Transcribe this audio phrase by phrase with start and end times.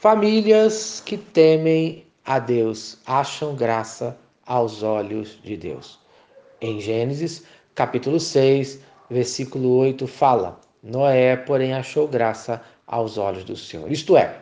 [0.00, 5.98] Famílias que temem a Deus acham graça aos olhos de Deus.
[6.60, 7.42] Em Gênesis,
[7.74, 8.78] capítulo 6,
[9.10, 13.90] versículo 8, fala: Noé, porém, achou graça aos olhos do Senhor.
[13.90, 14.36] Isto é,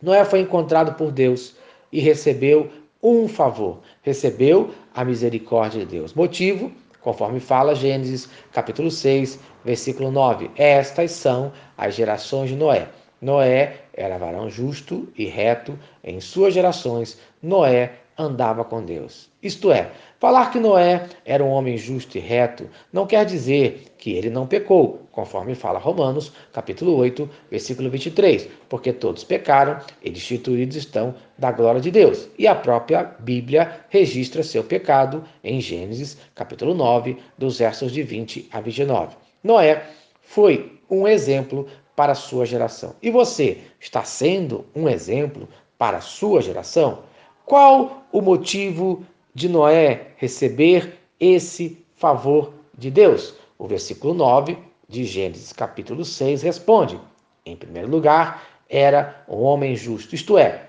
[0.00, 1.54] Noé foi encontrado por Deus
[1.92, 2.70] e recebeu
[3.02, 6.14] um favor, recebeu a misericórdia de Deus.
[6.14, 12.88] Motivo, conforme fala Gênesis, capítulo 6, versículo 9: Estas são as gerações de Noé.
[13.20, 17.18] Noé era varão justo e reto em suas gerações.
[17.42, 19.30] Noé andava com Deus.
[19.40, 24.12] Isto é, falar que Noé era um homem justo e reto não quer dizer que
[24.12, 30.76] ele não pecou, conforme fala Romanos, capítulo 8, versículo 23, porque todos pecaram e destituídos
[30.76, 32.28] estão da glória de Deus.
[32.36, 38.48] E a própria Bíblia registra seu pecado em Gênesis, capítulo 9, dos versos de 20
[38.52, 39.16] a 29.
[39.44, 39.84] Noé
[40.20, 41.68] foi um exemplo
[41.98, 42.94] para a sua geração.
[43.02, 47.00] E você está sendo um exemplo para a sua geração?
[47.44, 53.34] Qual o motivo de Noé receber esse favor de Deus?
[53.58, 54.56] O versículo 9
[54.88, 57.00] de Gênesis, capítulo 6, responde:
[57.44, 60.68] em primeiro lugar, era um homem justo, isto é,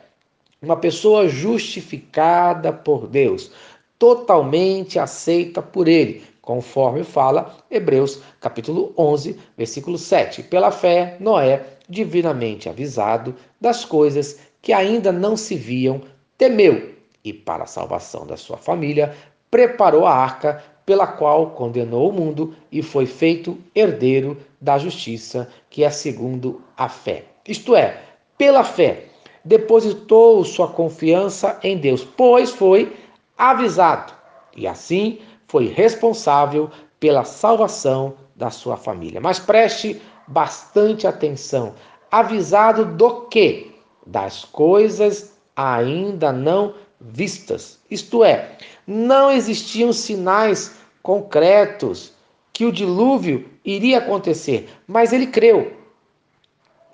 [0.59, 3.51] uma pessoa justificada por Deus,
[3.99, 10.41] totalmente aceita por ele, conforme fala Hebreus capítulo 11, versículo 7.
[10.41, 16.01] Pela fé, Noé, divinamente avisado das coisas que ainda não se viam,
[16.39, 19.15] temeu e, para a salvação da sua família,
[19.51, 25.83] preparou a arca pela qual condenou o mundo e foi feito herdeiro da justiça, que
[25.83, 27.25] é segundo a fé.
[27.47, 28.01] Isto é,
[28.39, 29.05] pela fé,
[29.45, 32.97] depositou sua confiança em Deus, pois foi
[33.37, 34.13] avisado
[34.57, 36.69] e assim foi responsável
[36.99, 39.19] pela salvação da sua família.
[39.19, 41.73] Mas preste bastante atenção.
[42.09, 43.75] Avisado do que?
[44.05, 47.79] Das coisas ainda não vistas.
[47.89, 52.13] Isto é, não existiam sinais concretos
[52.53, 55.73] que o dilúvio iria acontecer, mas ele creu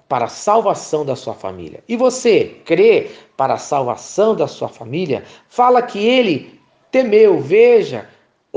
[0.07, 1.83] para a salvação da sua família.
[1.89, 5.23] E você crê para a salvação da sua família?
[5.49, 6.59] Fala que ele
[6.91, 8.07] temeu, veja,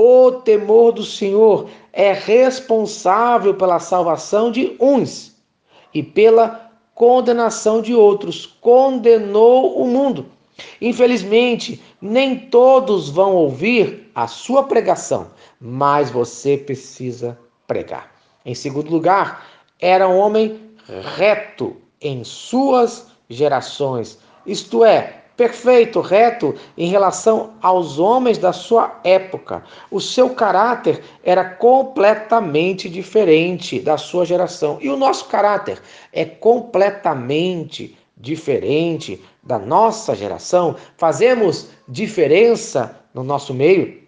[0.01, 5.35] o temor do Senhor é responsável pela salvação de uns
[5.93, 8.45] e pela condenação de outros.
[8.61, 10.27] Condenou o mundo.
[10.79, 18.09] Infelizmente, nem todos vão ouvir a sua pregação, mas você precisa pregar.
[18.45, 19.45] Em segundo lugar,
[19.81, 20.61] era um homem
[21.17, 29.63] reto em suas gerações, isto é, perfeito, reto em relação aos homens da sua época.
[29.89, 34.77] O seu caráter era completamente diferente da sua geração.
[34.81, 40.75] E o nosso caráter é completamente diferente da nossa geração.
[40.97, 44.03] Fazemos diferença no nosso meio.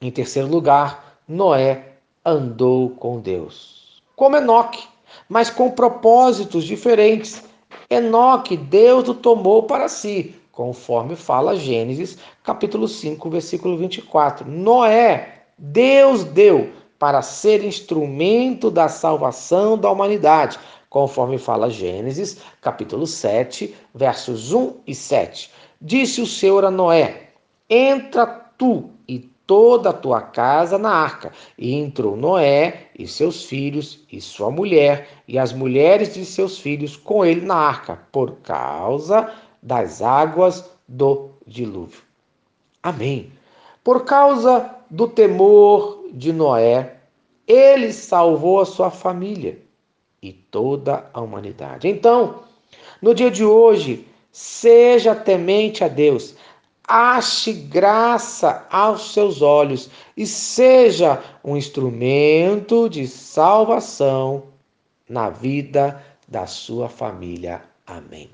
[0.00, 1.94] Em terceiro lugar, Noé
[2.24, 4.00] andou com Deus.
[4.14, 4.86] Como Enoque,
[5.28, 7.42] mas com propósitos diferentes.
[7.90, 14.48] Enoque, Deus o tomou para si, conforme fala Gênesis, capítulo 5, versículo 24.
[14.48, 20.58] Noé, Deus deu para ser instrumento da salvação da humanidade,
[20.88, 25.50] conforme fala Gênesis, capítulo 7, versos 1 e 7.
[25.80, 27.30] Disse o Senhor a Noé:
[27.68, 31.32] Entra tu e toda a tua casa na arca.
[31.58, 36.94] E entrou Noé e seus filhos e sua mulher e as mulheres de seus filhos
[36.94, 39.32] com ele na arca, por causa
[39.62, 42.02] das águas do dilúvio.
[42.82, 43.32] Amém.
[43.84, 46.96] Por causa do temor de Noé,
[47.46, 49.58] ele salvou a sua família
[50.20, 51.88] e toda a humanidade.
[51.88, 52.42] Então,
[53.00, 56.34] no dia de hoje, seja temente a Deus,
[56.86, 64.44] ache graça aos seus olhos e seja um instrumento de salvação
[65.08, 67.62] na vida da sua família.
[67.86, 68.30] Amém.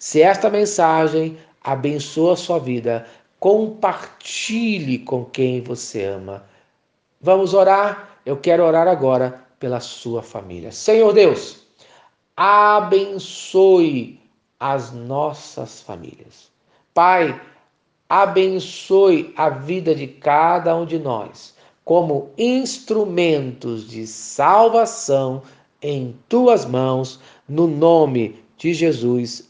[0.00, 3.06] Se esta mensagem abençoa a sua vida,
[3.38, 6.42] compartilhe com quem você ama.
[7.20, 8.18] Vamos orar?
[8.24, 10.72] Eu quero orar agora pela sua família.
[10.72, 11.66] Senhor Deus,
[12.34, 14.18] abençoe
[14.58, 16.50] as nossas famílias.
[16.94, 17.38] Pai,
[18.08, 21.54] abençoe a vida de cada um de nós
[21.84, 25.42] como instrumentos de salvação
[25.82, 29.49] em tuas mãos, no nome de Jesus.